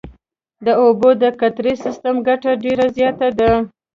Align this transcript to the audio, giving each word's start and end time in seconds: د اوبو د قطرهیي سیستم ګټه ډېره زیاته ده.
د 0.65 0.67
اوبو 0.83 1.09
د 1.21 1.23
قطرهیي 1.39 1.75
سیستم 1.85 2.15
ګټه 2.27 2.51
ډېره 2.63 2.85
زیاته 2.97 3.27
ده. 3.39 3.51